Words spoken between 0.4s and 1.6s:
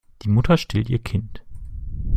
stillt ihr Kind.